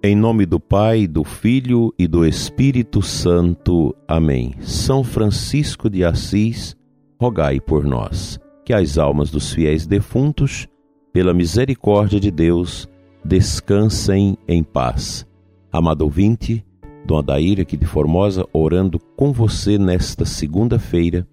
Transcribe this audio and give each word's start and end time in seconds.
Em 0.00 0.14
nome 0.14 0.46
do 0.46 0.60
Pai, 0.60 1.08
do 1.08 1.24
Filho 1.24 1.92
e 1.98 2.06
do 2.06 2.24
Espírito 2.24 3.02
Santo. 3.02 3.92
Amém. 4.06 4.54
São 4.60 5.02
Francisco 5.02 5.90
de 5.90 6.04
Assis, 6.04 6.76
rogai 7.20 7.58
por 7.58 7.84
nós, 7.84 8.38
que 8.64 8.72
as 8.72 8.96
almas 8.96 9.28
dos 9.28 9.52
fiéis 9.52 9.88
defuntos, 9.88 10.68
pela 11.12 11.34
misericórdia 11.34 12.20
de 12.20 12.30
Deus, 12.30 12.88
descansem 13.24 14.38
em 14.46 14.62
paz. 14.62 15.26
Amado 15.72 16.02
ouvinte, 16.02 16.64
Dona 17.04 17.24
Daíra 17.24 17.62
aqui 17.62 17.76
de 17.76 17.84
Formosa, 17.84 18.46
orando 18.52 19.00
com 19.16 19.32
você 19.32 19.78
nesta 19.78 20.24
segunda-feira, 20.24 21.26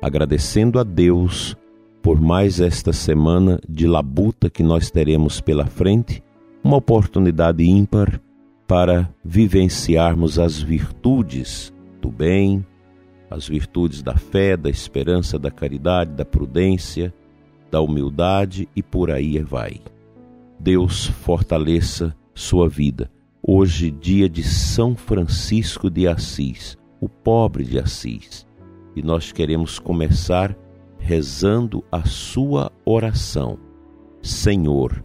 agradecendo 0.00 0.78
a 0.78 0.84
Deus 0.84 1.56
por 2.00 2.20
mais 2.20 2.60
esta 2.60 2.92
semana 2.92 3.58
de 3.68 3.88
labuta 3.88 4.48
que 4.48 4.62
nós 4.62 4.88
teremos 4.88 5.40
pela 5.40 5.66
frente 5.66 6.22
uma 6.64 6.78
oportunidade 6.78 7.62
ímpar 7.62 8.18
para 8.66 9.14
vivenciarmos 9.22 10.38
as 10.38 10.58
virtudes 10.58 11.70
do 12.00 12.10
bem, 12.10 12.64
as 13.30 13.46
virtudes 13.46 14.02
da 14.02 14.16
fé, 14.16 14.56
da 14.56 14.70
esperança, 14.70 15.38
da 15.38 15.50
caridade, 15.50 16.12
da 16.12 16.24
prudência, 16.24 17.12
da 17.70 17.82
humildade 17.82 18.66
e 18.74 18.82
por 18.82 19.10
aí 19.10 19.38
vai. 19.40 19.82
Deus 20.58 21.04
fortaleça 21.06 22.16
sua 22.34 22.66
vida. 22.66 23.10
Hoje, 23.42 23.90
dia 23.90 24.26
de 24.26 24.42
São 24.42 24.96
Francisco 24.96 25.90
de 25.90 26.08
Assis, 26.08 26.78
o 26.98 27.10
pobre 27.10 27.64
de 27.64 27.78
Assis, 27.78 28.46
e 28.96 29.02
nós 29.02 29.32
queremos 29.32 29.78
começar 29.78 30.56
rezando 30.98 31.84
a 31.92 32.04
sua 32.06 32.72
oração. 32.86 33.58
Senhor, 34.22 35.04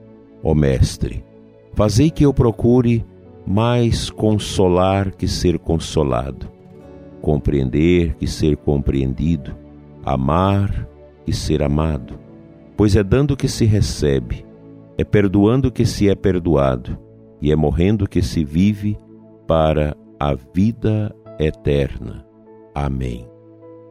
ó 0.43 0.53
Mestre. 0.53 1.23
Fazei 1.73 2.09
que 2.09 2.25
eu 2.25 2.33
procure 2.33 3.05
mais 3.45 4.09
consolar 4.09 5.11
que 5.11 5.27
ser 5.27 5.57
consolado, 5.57 6.49
compreender 7.21 8.15
que 8.15 8.27
ser 8.27 8.57
compreendido, 8.57 9.55
amar 10.03 10.87
que 11.25 11.33
ser 11.33 11.63
amado. 11.63 12.19
Pois 12.75 12.95
é 12.95 13.03
dando 13.03 13.37
que 13.37 13.47
se 13.47 13.65
recebe, 13.65 14.45
é 14.97 15.03
perdoando 15.03 15.71
que 15.71 15.85
se 15.85 16.09
é 16.09 16.15
perdoado, 16.15 16.97
e 17.41 17.51
é 17.51 17.55
morrendo 17.55 18.07
que 18.07 18.21
se 18.21 18.43
vive 18.43 18.97
para 19.47 19.95
a 20.19 20.35
vida 20.35 21.13
eterna. 21.39 22.25
Amém. 22.73 23.27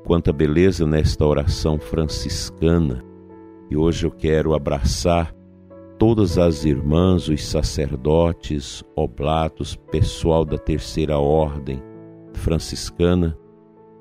Quanta 0.04 0.32
beleza 0.32 0.86
nesta 0.86 1.26
oração 1.26 1.78
franciscana! 1.78 3.04
E 3.70 3.76
hoje 3.76 4.06
eu 4.06 4.10
quero 4.10 4.54
abraçar 4.54 5.34
todas 6.00 6.38
as 6.38 6.64
irmãs, 6.64 7.28
os 7.28 7.44
sacerdotes, 7.44 8.82
oblatos, 8.96 9.76
pessoal 9.92 10.46
da 10.46 10.56
terceira 10.56 11.18
ordem 11.18 11.82
franciscana 12.32 13.36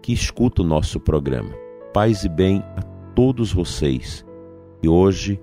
que 0.02 0.14
escuta 0.14 0.62
o 0.62 0.66
nosso 0.66 0.98
programa. 0.98 1.54
Paz 1.94 2.24
e 2.24 2.30
bem 2.30 2.64
a 2.78 2.82
todos 3.14 3.52
vocês 3.52 4.26
que 4.82 4.88
hoje 4.88 5.42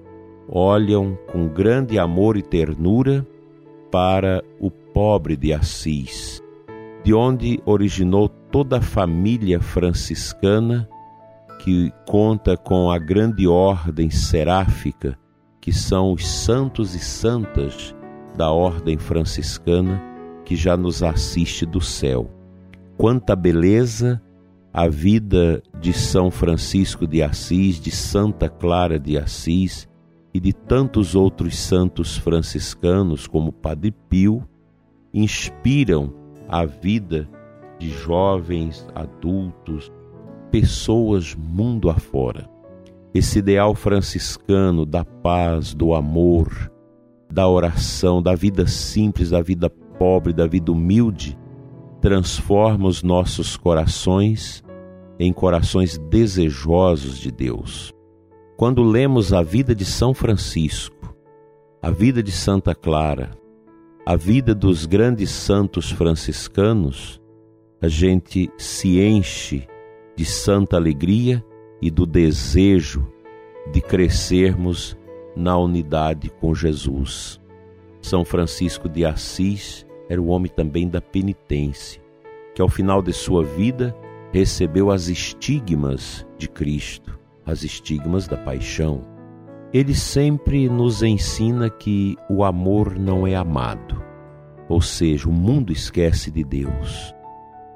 olham 0.48 1.18
com 1.30 1.46
grande 1.46 1.98
amor 1.98 2.38
e 2.38 2.42
ternura 2.42 3.26
para 3.92 4.42
o 4.58 4.70
pobre 4.70 5.36
de 5.36 5.52
Assis, 5.52 6.42
de 7.04 7.12
onde 7.12 7.60
originou 7.66 8.30
toda 8.30 8.78
a 8.78 8.82
família 8.82 9.60
franciscana 9.60 10.88
que 11.62 11.92
conta 12.06 12.56
com 12.56 12.90
a 12.90 12.98
grande 12.98 13.46
ordem 13.46 14.08
seráfica 14.08 15.18
que 15.66 15.72
são 15.72 16.12
os 16.12 16.24
santos 16.24 16.94
e 16.94 17.00
santas 17.00 17.92
da 18.36 18.52
ordem 18.52 18.96
franciscana 18.96 20.00
que 20.44 20.54
já 20.54 20.76
nos 20.76 21.02
assiste 21.02 21.66
do 21.66 21.80
céu. 21.80 22.30
Quanta 22.96 23.34
beleza 23.34 24.22
a 24.72 24.86
vida 24.86 25.60
de 25.80 25.92
São 25.92 26.30
Francisco 26.30 27.04
de 27.04 27.20
Assis, 27.20 27.80
de 27.80 27.90
Santa 27.90 28.48
Clara 28.48 28.96
de 28.96 29.18
Assis 29.18 29.88
e 30.32 30.38
de 30.38 30.52
tantos 30.52 31.16
outros 31.16 31.58
santos 31.58 32.16
franciscanos, 32.16 33.26
como 33.26 33.50
Padre 33.50 33.90
Pio, 34.08 34.48
inspiram 35.12 36.14
a 36.48 36.64
vida 36.64 37.28
de 37.76 37.90
jovens, 37.90 38.86
adultos, 38.94 39.90
pessoas 40.48 41.34
mundo 41.34 41.90
afora 41.90 42.54
esse 43.14 43.38
ideal 43.38 43.74
franciscano 43.74 44.84
da 44.84 45.04
paz, 45.04 45.74
do 45.74 45.94
amor, 45.94 46.70
da 47.30 47.48
oração, 47.48 48.22
da 48.22 48.34
vida 48.34 48.66
simples, 48.66 49.30
da 49.30 49.40
vida 49.40 49.70
pobre, 49.70 50.32
da 50.32 50.46
vida 50.46 50.70
humilde, 50.70 51.38
transforma 52.00 52.86
os 52.86 53.02
nossos 53.02 53.56
corações 53.56 54.62
em 55.18 55.32
corações 55.32 55.98
desejosos 55.98 57.18
de 57.18 57.30
Deus. 57.30 57.92
Quando 58.56 58.82
lemos 58.82 59.32
a 59.32 59.42
vida 59.42 59.74
de 59.74 59.84
São 59.84 60.14
Francisco, 60.14 61.14
a 61.82 61.90
vida 61.90 62.22
de 62.22 62.32
Santa 62.32 62.74
Clara, 62.74 63.30
a 64.04 64.14
vida 64.14 64.54
dos 64.54 64.86
grandes 64.86 65.30
santos 65.30 65.90
franciscanos, 65.90 67.20
a 67.80 67.88
gente 67.88 68.50
se 68.56 69.00
enche 69.00 69.66
de 70.16 70.24
santa 70.24 70.76
alegria 70.76 71.44
e 71.86 71.90
do 71.90 72.04
desejo 72.04 73.06
de 73.70 73.80
crescermos 73.80 74.96
na 75.36 75.56
unidade 75.56 76.28
com 76.40 76.52
Jesus. 76.52 77.40
São 78.00 78.24
Francisco 78.24 78.88
de 78.88 79.04
Assis 79.04 79.86
era 80.08 80.20
o 80.20 80.26
homem 80.26 80.50
também 80.50 80.88
da 80.88 81.00
penitência, 81.00 82.02
que 82.56 82.60
ao 82.60 82.68
final 82.68 83.00
de 83.00 83.12
sua 83.12 83.44
vida 83.44 83.94
recebeu 84.32 84.90
as 84.90 85.06
estigmas 85.06 86.26
de 86.36 86.48
Cristo, 86.48 87.16
as 87.44 87.62
estigmas 87.62 88.26
da 88.26 88.36
paixão. 88.36 89.02
Ele 89.72 89.94
sempre 89.94 90.68
nos 90.68 91.04
ensina 91.04 91.70
que 91.70 92.16
o 92.28 92.42
amor 92.42 92.98
não 92.98 93.24
é 93.28 93.36
amado, 93.36 94.02
ou 94.68 94.80
seja, 94.80 95.28
o 95.28 95.32
mundo 95.32 95.72
esquece 95.72 96.32
de 96.32 96.42
Deus 96.42 97.14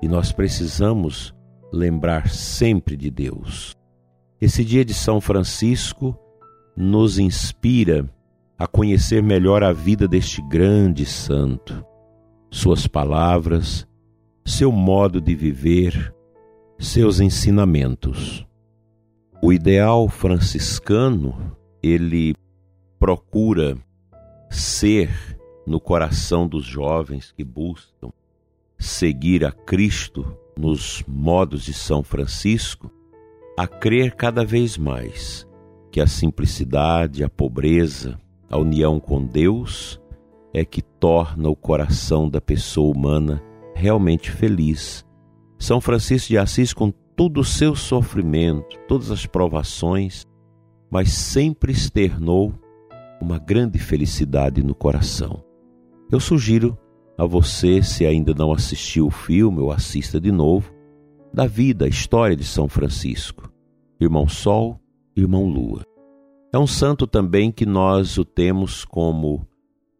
e 0.02 0.08
nós 0.08 0.32
precisamos 0.32 1.32
lembrar 1.72 2.28
sempre 2.28 2.96
de 2.96 3.08
Deus. 3.08 3.78
Esse 4.40 4.64
dia 4.64 4.84
de 4.84 4.94
São 4.94 5.20
Francisco 5.20 6.18
nos 6.74 7.18
inspira 7.18 8.08
a 8.58 8.66
conhecer 8.66 9.22
melhor 9.22 9.62
a 9.62 9.70
vida 9.70 10.08
deste 10.08 10.40
grande 10.48 11.04
santo, 11.04 11.84
suas 12.50 12.86
palavras, 12.86 13.86
seu 14.44 14.72
modo 14.72 15.20
de 15.20 15.34
viver, 15.34 16.14
seus 16.78 17.20
ensinamentos. 17.20 18.46
O 19.42 19.52
ideal 19.52 20.08
franciscano, 20.08 21.56
ele 21.82 22.34
procura 22.98 23.76
ser 24.50 25.10
no 25.66 25.78
coração 25.78 26.48
dos 26.48 26.64
jovens 26.64 27.30
que 27.30 27.44
buscam 27.44 28.10
seguir 28.78 29.44
a 29.44 29.52
Cristo 29.52 30.34
nos 30.56 31.04
modos 31.06 31.62
de 31.62 31.74
São 31.74 32.02
Francisco, 32.02 32.90
a 33.60 33.66
crer 33.66 34.14
cada 34.14 34.42
vez 34.42 34.78
mais 34.78 35.46
que 35.92 36.00
a 36.00 36.06
simplicidade, 36.06 37.22
a 37.22 37.28
pobreza, 37.28 38.18
a 38.48 38.56
união 38.56 38.98
com 38.98 39.22
Deus 39.22 40.00
é 40.54 40.64
que 40.64 40.80
torna 40.80 41.46
o 41.46 41.54
coração 41.54 42.26
da 42.26 42.40
pessoa 42.40 42.90
humana 42.90 43.42
realmente 43.74 44.30
feliz. 44.30 45.04
São 45.58 45.78
Francisco 45.78 46.28
de 46.28 46.38
Assis, 46.38 46.72
com 46.72 46.90
todo 47.14 47.38
o 47.38 47.44
seu 47.44 47.76
sofrimento, 47.76 48.78
todas 48.88 49.10
as 49.10 49.26
provações, 49.26 50.26
mas 50.90 51.12
sempre 51.12 51.70
externou 51.70 52.54
uma 53.20 53.38
grande 53.38 53.78
felicidade 53.78 54.62
no 54.62 54.74
coração. 54.74 55.44
Eu 56.10 56.18
sugiro 56.18 56.78
a 57.18 57.26
você, 57.26 57.82
se 57.82 58.06
ainda 58.06 58.32
não 58.32 58.54
assistiu 58.54 59.08
o 59.08 59.10
filme, 59.10 59.60
ou 59.60 59.70
assista 59.70 60.18
de 60.18 60.32
novo, 60.32 60.72
da 61.30 61.46
vida, 61.46 61.84
a 61.84 61.88
história 61.88 62.34
de 62.34 62.44
São 62.44 62.66
Francisco 62.66 63.49
irmão 64.00 64.26
Sol, 64.26 64.80
irmão 65.14 65.44
Lua. 65.46 65.84
É 66.52 66.58
um 66.58 66.66
santo 66.66 67.06
também 67.06 67.52
que 67.52 67.66
nós 67.66 68.16
o 68.18 68.24
temos 68.24 68.84
como 68.84 69.46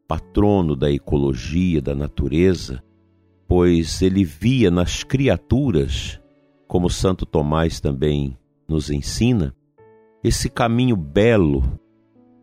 patrono 0.09 0.75
da 0.75 0.91
ecologia, 0.91 1.81
da 1.81 1.95
natureza, 1.95 2.83
pois 3.47 4.03
ele 4.03 4.25
via 4.25 4.71
nas 4.71 5.05
criaturas, 5.05 6.21
como 6.67 6.91
Santo 6.91 7.25
Tomás 7.27 7.81
também 7.81 8.37
nos 8.67 8.91
ensina, 8.91 9.55
esse 10.25 10.49
caminho 10.49 10.97
belo 10.97 11.63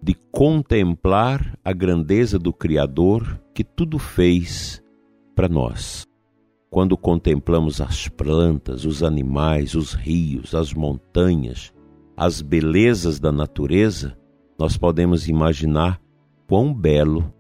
de 0.01 0.13
contemplar 0.31 1.57
a 1.63 1.74
grandeza 1.74 2.38
do 2.38 2.54
Criador 2.54 3.42
que 3.54 3.63
tudo 3.63 4.00
fez 4.00 4.81
para 5.36 5.50
nós. 5.50 6.06
Quando 6.69 6.97
contemplamos 6.97 7.79
as 7.79 8.07
plantas, 8.07 8.83
os 8.83 9.01
animais, 9.01 9.73
os 9.73 9.93
rios, 9.93 10.53
as 10.53 10.73
montanhas, 10.73 11.73
as 12.15 12.41
belezas 12.41 13.19
da 13.19 13.31
natureza, 13.31 14.17
nós 14.59 14.75
podemos 14.75 15.27
imaginar 15.27 16.01
quão 16.45 16.73
belo 16.73 17.33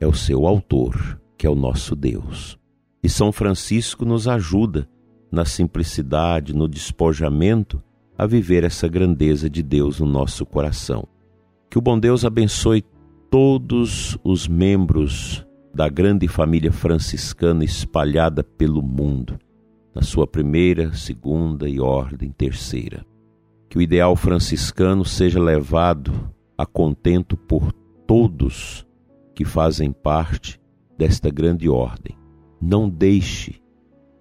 é 0.00 0.06
o 0.06 0.12
seu 0.12 0.46
autor, 0.46 1.20
que 1.38 1.46
é 1.46 1.50
o 1.50 1.54
nosso 1.54 1.94
Deus. 1.94 2.58
E 3.02 3.08
São 3.08 3.30
Francisco 3.30 4.04
nos 4.04 4.26
ajuda 4.26 4.88
na 5.30 5.44
simplicidade, 5.44 6.54
no 6.54 6.66
despojamento, 6.66 7.82
a 8.18 8.26
viver 8.26 8.64
essa 8.64 8.88
grandeza 8.88 9.48
de 9.48 9.62
Deus 9.62 10.00
no 10.00 10.06
nosso 10.06 10.44
coração. 10.44 11.06
Que 11.70 11.78
o 11.78 11.80
bom 11.80 11.98
Deus 11.98 12.24
abençoe 12.24 12.82
todos 13.30 14.18
os 14.24 14.48
membros 14.48 15.45
da 15.76 15.90
grande 15.90 16.26
família 16.26 16.72
franciscana 16.72 17.62
espalhada 17.62 18.42
pelo 18.42 18.80
mundo, 18.80 19.38
na 19.94 20.00
sua 20.00 20.26
primeira, 20.26 20.94
segunda 20.94 21.68
e 21.68 21.78
ordem 21.78 22.30
terceira. 22.30 23.04
Que 23.68 23.76
o 23.76 23.82
ideal 23.82 24.16
franciscano 24.16 25.04
seja 25.04 25.38
levado 25.38 26.30
a 26.56 26.64
contento 26.64 27.36
por 27.36 27.70
todos 28.06 28.86
que 29.34 29.44
fazem 29.44 29.92
parte 29.92 30.58
desta 30.96 31.28
grande 31.28 31.68
ordem. 31.68 32.16
Não 32.58 32.88
deixe 32.88 33.60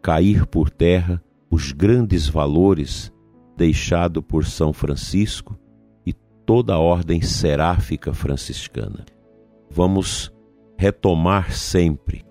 cair 0.01 0.45
por 0.45 0.69
terra 0.69 1.23
os 1.49 1.71
grandes 1.71 2.27
valores 2.27 3.13
deixados 3.55 4.21
por 4.27 4.43
São 4.43 4.73
Francisco 4.73 5.57
e 6.05 6.11
toda 6.45 6.73
a 6.73 6.79
ordem 6.79 7.21
seráfica 7.21 8.13
franciscana. 8.13 9.05
Vamos 9.71 10.34
retomar 10.77 11.51
sempre 11.51 12.25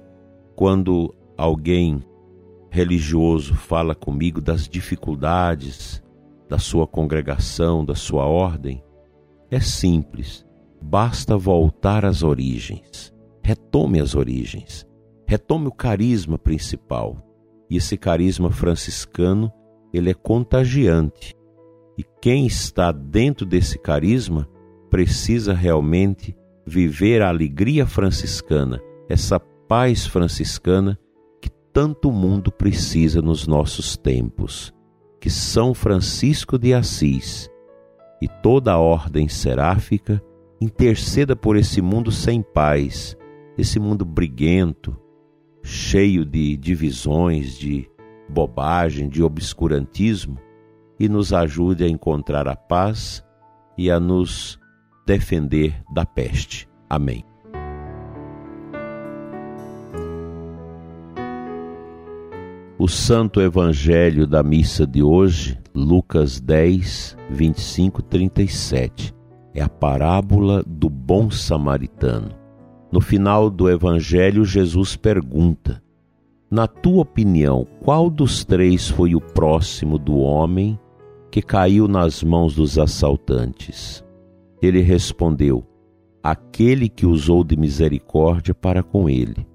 quando 0.55 1.14
alguém 1.37 2.02
religioso 2.70 3.55
fala 3.55 3.94
comigo 3.94 4.41
das 4.41 4.69
dificuldades 4.69 6.02
da 6.49 6.58
sua 6.58 6.87
congregação, 6.87 7.85
da 7.85 7.94
sua 7.94 8.26
ordem, 8.26 8.82
é 9.50 9.61
simples, 9.61 10.44
basta 10.81 11.37
voltar 11.37 12.05
às 12.05 12.23
origens. 12.23 13.12
Retome 13.43 14.00
as 14.00 14.14
origens, 14.14 14.87
retome 15.26 15.69
o 15.69 15.73
carisma 15.73 16.38
principal. 16.38 17.17
E 17.69 17.76
esse 17.76 17.96
carisma 17.96 18.50
franciscano, 18.50 19.52
ele 19.93 20.11
é 20.11 20.14
contagiante. 20.14 21.35
E 21.96 22.05
quem 22.20 22.46
está 22.46 22.91
dentro 22.91 23.46
desse 23.46 23.79
carisma 23.79 24.49
precisa 24.91 25.52
realmente 25.52 26.37
viver 26.66 27.22
a 27.22 27.28
alegria 27.28 27.87
franciscana, 27.87 28.81
essa 29.08 29.38
paz 29.69 30.06
franciscana 30.06 30.99
que 31.40 31.50
tanto 31.72 32.11
mundo 32.11 32.50
precisa 32.50 33.20
nos 33.20 33.46
nossos 33.46 33.96
tempos. 33.96 34.72
Que 35.20 35.31
São 35.31 35.72
Francisco 35.72 36.58
de 36.58 36.75
Assis 36.75 37.50
e 38.20 38.28
toda 38.28 38.72
a 38.72 38.78
ordem 38.78 39.28
seráfica 39.28 40.22
interceda 40.61 41.34
por 41.34 41.56
esse 41.56 41.81
mundo 41.82 42.11
sem 42.11 42.43
paz, 42.43 43.17
esse 43.56 43.78
mundo 43.78 44.05
briguento, 44.05 44.96
cheio 45.62 46.25
de 46.25 46.56
divisões, 46.56 47.58
de 47.58 47.88
bobagem, 48.28 49.08
de 49.08 49.22
obscurantismo, 49.22 50.38
e 50.99 51.08
nos 51.08 51.32
ajude 51.32 51.84
a 51.84 51.88
encontrar 51.88 52.46
a 52.46 52.55
paz 52.55 53.25
e 53.76 53.90
a 53.90 53.99
nos 53.99 54.58
defender 55.06 55.75
da 55.93 56.06
peste. 56.06 56.69
Amém. 56.89 57.25
O 62.77 62.89
Santo 62.89 63.41
Evangelho 63.41 64.27
da 64.27 64.43
missa 64.43 64.87
de 64.87 65.03
hoje, 65.03 65.59
Lucas 65.75 66.41
10, 66.41 67.17
25, 67.31 68.03
37, 68.03 69.15
é 69.55 69.62
a 69.62 69.69
parábola 69.69 70.62
do 70.67 70.91
bom 70.91 71.31
samaritano. 71.31 72.33
No 72.93 73.01
final 73.01 73.49
do 73.49 73.71
Evangelho, 73.71 74.45
Jesus 74.45 74.97
pergunta: 74.97 75.83
Na 76.51 76.67
tua 76.67 77.03
opinião, 77.03 77.67
qual 77.81 78.11
dos 78.11 78.45
três 78.45 78.89
foi 78.89 79.15
o 79.15 79.21
próximo 79.21 79.99
do 79.99 80.19
homem 80.19 80.79
que 81.31 81.41
caiu 81.41 81.89
nas 81.89 82.23
mãos 82.23 82.55
dos 82.55 82.79
assaltantes? 82.79 84.04
Ele 84.64 84.81
respondeu: 84.81 85.64
Aquele 86.22 86.88
que 86.88 87.06
usou 87.06 87.44
de 87.44 87.56
misericórdia 87.56 88.55
para 88.55 88.82
com 88.82 89.08
ele. 89.08 89.46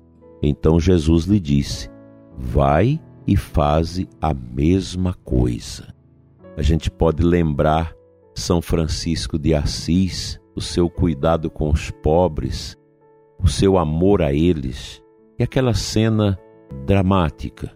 Então 0.41 0.79
Jesus 0.79 1.25
lhe 1.25 1.39
disse: 1.39 1.89
Vai 2.37 2.99
e 3.25 3.35
faze 3.35 4.07
a 4.21 4.33
mesma 4.33 5.13
coisa. 5.13 5.93
A 6.57 6.61
gente 6.61 6.89
pode 6.89 7.23
lembrar 7.23 7.93
São 8.33 8.61
Francisco 8.61 9.37
de 9.37 9.53
Assis, 9.53 10.39
o 10.55 10.61
seu 10.61 10.89
cuidado 10.89 11.49
com 11.49 11.69
os 11.69 11.91
pobres, 11.91 12.77
o 13.41 13.47
seu 13.47 13.77
amor 13.77 14.21
a 14.21 14.33
eles, 14.33 15.01
e 15.37 15.43
aquela 15.43 15.73
cena 15.73 16.37
dramática 16.85 17.71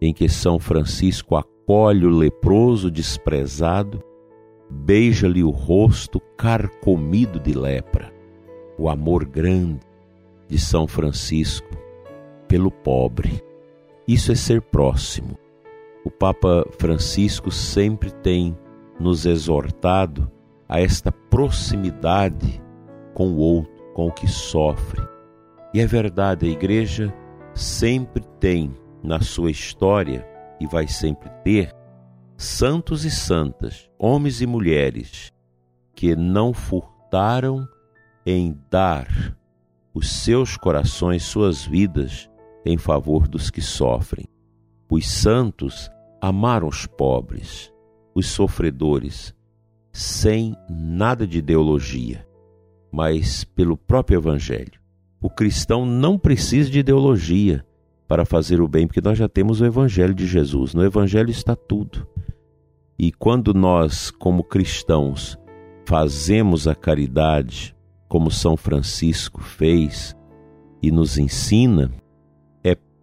em 0.00 0.12
que 0.12 0.28
São 0.28 0.58
Francisco 0.58 1.36
acolhe 1.36 2.06
o 2.06 2.10
leproso 2.10 2.90
desprezado, 2.90 4.02
beija-lhe 4.74 5.42
o 5.42 5.50
rosto 5.50 6.20
carcomido 6.36 7.38
de 7.38 7.52
lepra. 7.52 8.12
O 8.76 8.88
amor 8.88 9.24
grande 9.24 9.80
de 10.48 10.58
São 10.58 10.86
Francisco 10.86 11.70
pelo 12.48 12.70
pobre. 12.70 13.42
Isso 14.06 14.32
é 14.32 14.34
ser 14.34 14.60
próximo. 14.60 15.38
O 16.04 16.10
Papa 16.10 16.66
Francisco 16.78 17.50
sempre 17.50 18.10
tem 18.10 18.56
nos 19.00 19.24
exortado 19.24 20.30
a 20.68 20.80
esta 20.80 21.10
proximidade 21.10 22.60
com 23.14 23.28
o 23.28 23.38
outro, 23.38 23.72
com 23.94 24.08
o 24.08 24.12
que 24.12 24.28
sofre. 24.28 25.02
E 25.72 25.80
é 25.80 25.86
verdade, 25.86 26.46
a 26.46 26.50
igreja 26.50 27.14
sempre 27.54 28.22
tem 28.38 28.74
na 29.02 29.20
sua 29.20 29.50
história 29.50 30.26
e 30.60 30.66
vai 30.66 30.86
sempre 30.86 31.30
ter 31.42 31.72
santos 32.36 33.04
e 33.04 33.10
santas, 33.10 33.88
homens 33.98 34.40
e 34.40 34.46
mulheres 34.46 35.32
que 35.94 36.16
não 36.16 36.52
furtaram 36.52 37.66
em 38.26 38.58
dar 38.70 39.36
os 39.94 40.10
seus 40.10 40.56
corações, 40.56 41.22
suas 41.22 41.64
vidas 41.64 42.28
em 42.64 42.76
favor 42.76 43.28
dos 43.28 43.50
que 43.50 43.60
sofrem. 43.60 44.26
Os 44.90 45.08
santos 45.08 45.90
amaram 46.20 46.68
os 46.68 46.86
pobres, 46.86 47.72
os 48.14 48.26
sofredores, 48.26 49.34
sem 49.92 50.56
nada 50.68 51.26
de 51.26 51.38
ideologia, 51.38 52.26
mas 52.90 53.44
pelo 53.44 53.76
próprio 53.76 54.18
Evangelho. 54.18 54.80
O 55.20 55.30
cristão 55.30 55.86
não 55.86 56.18
precisa 56.18 56.70
de 56.70 56.80
ideologia 56.80 57.64
para 58.06 58.24
fazer 58.24 58.60
o 58.60 58.68
bem, 58.68 58.86
porque 58.86 59.00
nós 59.00 59.16
já 59.16 59.28
temos 59.28 59.60
o 59.60 59.64
Evangelho 59.64 60.14
de 60.14 60.26
Jesus. 60.26 60.74
No 60.74 60.84
Evangelho 60.84 61.30
está 61.30 61.56
tudo. 61.56 62.06
E 62.98 63.12
quando 63.12 63.52
nós, 63.52 64.10
como 64.10 64.44
cristãos, 64.44 65.38
fazemos 65.86 66.68
a 66.68 66.74
caridade, 66.74 67.74
como 68.08 68.30
São 68.30 68.56
Francisco 68.56 69.42
fez 69.42 70.16
e 70.82 70.90
nos 70.90 71.18
ensina, 71.18 71.90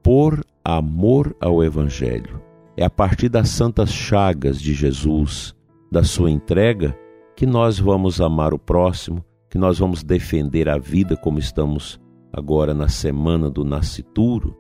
por 0.03 0.43
amor 0.63 1.35
ao 1.39 1.63
Evangelho. 1.63 2.41
É 2.75 2.83
a 2.83 2.89
partir 2.89 3.29
das 3.29 3.49
santas 3.49 3.91
chagas 3.91 4.59
de 4.59 4.73
Jesus, 4.73 5.55
da 5.91 6.03
sua 6.03 6.31
entrega, 6.31 6.97
que 7.35 7.45
nós 7.45 7.79
vamos 7.79 8.21
amar 8.21 8.53
o 8.53 8.59
próximo, 8.59 9.23
que 9.49 9.57
nós 9.57 9.79
vamos 9.79 10.03
defender 10.03 10.69
a 10.69 10.77
vida, 10.77 11.17
como 11.17 11.37
estamos 11.37 11.99
agora 12.31 12.73
na 12.73 12.87
semana 12.87 13.49
do 13.49 13.63
nascituro, 13.63 14.57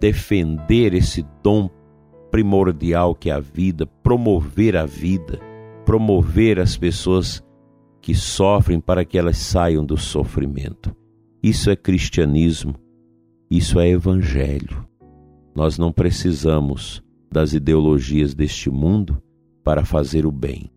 defender 0.00 0.92
esse 0.92 1.24
dom 1.42 1.70
primordial 2.30 3.14
que 3.14 3.30
é 3.30 3.32
a 3.32 3.40
vida, 3.40 3.86
promover 3.86 4.76
a 4.76 4.86
vida, 4.86 5.40
promover 5.84 6.58
as 6.58 6.76
pessoas 6.76 7.42
que 8.00 8.14
sofrem 8.14 8.80
para 8.80 9.04
que 9.04 9.18
elas 9.18 9.38
saiam 9.38 9.84
do 9.84 9.96
sofrimento. 9.96 10.94
Isso 11.42 11.70
é 11.70 11.76
cristianismo 11.76 12.74
isso 13.48 13.78
é 13.78 13.88
evangelho. 13.88 14.84
Nós 15.54 15.78
não 15.78 15.92
precisamos 15.92 17.00
das 17.30 17.52
ideologias 17.52 18.34
deste 18.34 18.68
mundo 18.68 19.22
para 19.62 19.84
fazer 19.84 20.26
o 20.26 20.32
bem. 20.32 20.68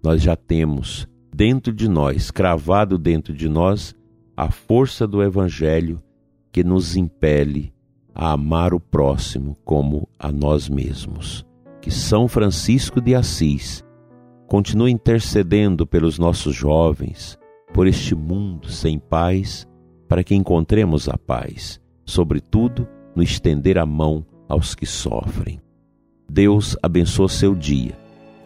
Nós 0.00 0.22
já 0.22 0.36
temos 0.36 1.08
dentro 1.34 1.72
de 1.72 1.88
nós, 1.88 2.30
cravado 2.30 2.96
dentro 2.98 3.34
de 3.34 3.48
nós, 3.48 3.96
a 4.36 4.48
força 4.48 5.08
do 5.08 5.22
Evangelho 5.22 6.00
que 6.52 6.62
nos 6.62 6.96
impele 6.96 7.73
a 8.14 8.32
amar 8.32 8.72
o 8.72 8.80
próximo 8.80 9.56
como 9.64 10.08
a 10.18 10.30
nós 10.30 10.68
mesmos. 10.68 11.44
Que 11.80 11.90
São 11.90 12.28
Francisco 12.28 13.00
de 13.00 13.14
Assis 13.14 13.84
continue 14.46 14.92
intercedendo 14.92 15.86
pelos 15.86 16.18
nossos 16.18 16.54
jovens, 16.54 17.38
por 17.72 17.86
este 17.86 18.14
mundo 18.14 18.70
sem 18.70 18.98
paz, 18.98 19.66
para 20.08 20.22
que 20.22 20.34
encontremos 20.34 21.08
a 21.08 21.18
paz, 21.18 21.80
sobretudo 22.04 22.86
no 23.16 23.22
estender 23.22 23.78
a 23.78 23.84
mão 23.84 24.24
aos 24.48 24.74
que 24.74 24.86
sofrem. 24.86 25.60
Deus 26.30 26.76
abençoa 26.82 27.28
seu 27.28 27.54
dia. 27.54 27.98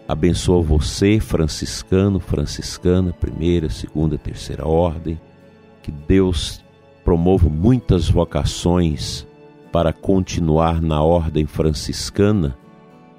Abençoa 0.08 0.62
você, 0.62 1.20
franciscano, 1.20 2.18
franciscana, 2.18 3.12
primeira, 3.12 3.68
segunda, 3.68 4.16
terceira 4.16 4.66
ordem. 4.66 5.20
Que 5.82 5.92
Deus 5.92 6.64
promova 7.04 7.48
muitas 7.48 8.08
vocações 8.08 9.27
para 9.72 9.92
continuar 9.92 10.80
na 10.80 11.02
ordem 11.02 11.46
franciscana 11.46 12.56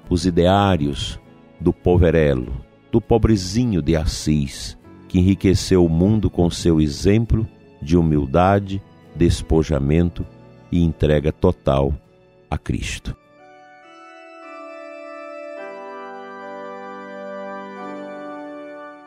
os 0.08 0.26
ideários 0.26 1.20
do 1.60 1.72
poverelo, 1.72 2.52
do 2.90 3.00
pobrezinho 3.00 3.80
de 3.80 3.94
Assis, 3.94 4.76
que 5.06 5.18
enriqueceu 5.18 5.84
o 5.84 5.88
mundo 5.88 6.28
com 6.28 6.50
seu 6.50 6.80
exemplo 6.80 7.46
de 7.80 7.96
humildade, 7.96 8.82
despojamento 9.14 10.26
e 10.72 10.82
entrega 10.82 11.32
total 11.32 11.94
a 12.50 12.58
Cristo. 12.58 13.16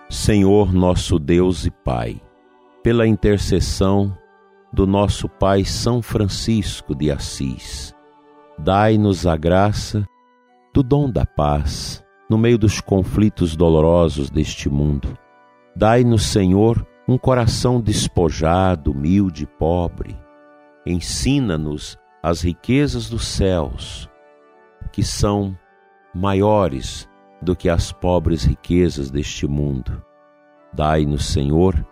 Senhor 0.10 0.72
nosso 0.72 1.20
Deus 1.20 1.66
e 1.66 1.72
Pai, 1.72 2.22
pela 2.82 3.06
intercessão 3.06 4.16
do 4.74 4.88
nosso 4.88 5.30
Pai 5.30 5.64
São 5.64 6.02
Francisco 6.02 6.96
de 6.96 7.12
Assis, 7.12 7.94
dai-nos 8.58 9.28
a 9.28 9.38
graça 9.38 10.04
do 10.74 10.82
dom 10.82 11.12
da 11.12 11.26
paz 11.26 12.04
no 12.28 12.40
meio 12.40 12.58
dos 12.58 12.82
conflitos 12.82 13.56
dolorosos 13.56 14.32
deste 14.32 14.68
mundo. 14.70 15.16
Dai-nos, 15.76 16.24
Senhor, 16.24 16.84
um 17.08 17.20
coração 17.20 17.80
despojado, 17.80 18.92
humilde 18.92 19.44
e 19.44 19.48
pobre. 19.48 20.18
Ensina-nos 20.86 21.96
as 22.24 22.42
riquezas 22.42 23.08
dos 23.08 23.28
céus, 23.28 24.10
que 24.92 25.04
são 25.04 25.56
maiores 26.16 27.08
do 27.42 27.56
que 27.56 27.70
as 27.70 27.92
pobres 27.92 28.44
riquezas 28.44 29.12
deste 29.12 29.46
mundo. 29.46 30.04
Dai-nos, 30.74 31.28
Senhor, 31.28 31.86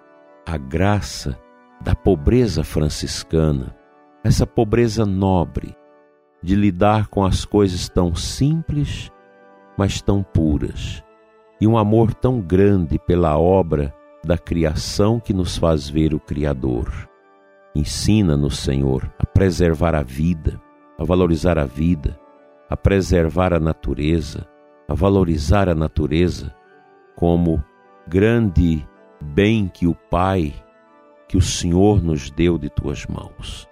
a 0.48 0.58
graça 0.58 1.38
da 1.84 1.96
pobreza 1.96 2.64
franciscana, 2.64 3.76
essa 4.24 4.46
pobreza 4.46 5.06
nobre, 5.06 5.76
de 6.42 6.56
lidar 6.56 7.08
com 7.08 7.24
as 7.24 7.44
coisas 7.44 7.90
tão 7.90 8.14
simples, 8.16 9.12
mas 9.78 10.02
tão 10.02 10.22
puras, 10.22 11.04
e 11.60 11.68
um 11.68 11.78
amor 11.78 12.14
tão 12.14 12.40
grande 12.40 13.00
pela 13.00 13.38
obra 13.38 13.94
da 14.24 14.38
criação 14.38 15.20
que 15.20 15.34
nos 15.34 15.58
faz 15.58 15.90
ver 15.90 16.14
o 16.14 16.20
Criador. 16.20 17.10
Ensina-nos, 17.76 18.60
Senhor, 18.60 19.12
a 19.18 19.26
preservar 19.26 19.96
a 19.96 20.04
vida, 20.04 20.62
a 21.00 21.04
valorizar 21.04 21.58
a 21.58 21.66
vida, 21.66 22.20
a 22.70 22.78
preservar 22.78 23.54
a 23.54 23.60
natureza, 23.60 24.48
a 24.88 24.94
valorizar 24.94 25.70
a 25.70 25.74
natureza 25.74 26.54
como 27.16 27.64
grande 28.08 28.88
bem 29.22 29.68
que 29.68 29.88
o 29.88 29.96
Pai, 29.96 30.54
que 31.32 31.38
o 31.38 31.42
Senhor 31.42 32.04
nos 32.04 32.30
deu 32.30 32.58
de 32.58 32.70
tuas 32.70 33.06
mãos. 33.06 33.66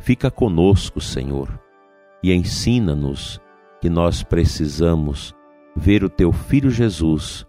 Fica 0.00 0.32
conosco, 0.32 1.00
Senhor, 1.00 1.48
e 2.20 2.34
ensina-nos 2.34 3.40
que 3.80 3.88
nós 3.88 4.24
precisamos 4.24 5.32
ver 5.76 6.02
o 6.02 6.10
teu 6.10 6.32
filho 6.32 6.68
Jesus 6.68 7.46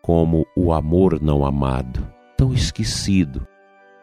como 0.00 0.46
o 0.56 0.72
amor 0.72 1.20
não 1.20 1.44
amado, 1.44 2.08
tão 2.36 2.52
esquecido, 2.52 3.44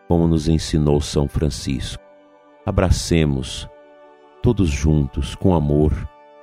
como 0.10 0.27
nos 0.27 0.50
ensinou 0.50 1.00
São 1.00 1.25
Francisco. 1.25 2.03
Abracemos 2.65 3.69
todos 4.43 4.69
juntos 4.69 5.36
com 5.36 5.55
amor 5.55 5.93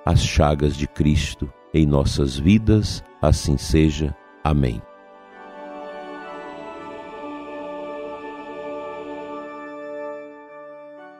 as 0.06 0.20
chagas 0.20 0.74
de 0.74 0.88
Cristo 0.88 1.52
em 1.74 1.84
nossas 1.84 2.38
vidas, 2.38 3.04
assim 3.20 3.58
seja. 3.58 4.16
Amém. 4.42 4.80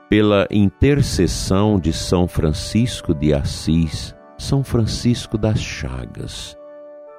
Pela 0.08 0.46
intercessão 0.50 1.78
de 1.78 1.92
São 1.92 2.26
Francisco 2.26 3.14
de 3.14 3.34
Assis, 3.34 4.14
São 4.38 4.64
Francisco 4.64 5.36
das 5.36 5.60
Chagas, 5.60 6.56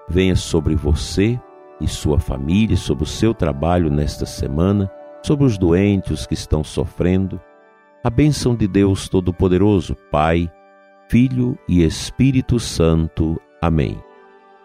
venha 0.09 0.35
sobre 0.35 0.75
você 0.75 1.39
e 1.79 1.87
sua 1.87 2.19
família, 2.19 2.75
sobre 2.75 3.03
o 3.03 3.07
seu 3.07 3.31
trabalho 3.31 3.91
nesta 3.91 4.25
semana, 4.25 4.91
sobre 5.21 5.45
os 5.45 5.55
doentes 5.55 6.25
que 6.25 6.33
estão 6.33 6.63
sofrendo, 6.63 7.39
a 8.03 8.09
bênção 8.09 8.55
de 8.55 8.67
Deus 8.67 9.07
Todo-Poderoso, 9.07 9.95
Pai, 10.11 10.51
Filho 11.07 11.57
e 11.67 11.83
Espírito 11.83 12.59
Santo. 12.59 13.39
Amém. 13.61 14.01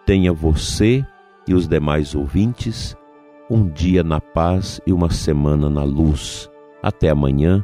Tenha 0.03 0.33
você 0.33 1.05
e 1.47 1.53
os 1.53 1.67
demais 1.67 2.15
ouvintes 2.15 2.97
um 3.51 3.67
dia 3.67 4.03
na 4.03 4.19
paz 4.19 4.81
e 4.87 4.91
uma 4.91 5.11
semana 5.11 5.69
na 5.69 5.83
luz. 5.83 6.49
Até 6.81 7.09
amanhã, 7.09 7.63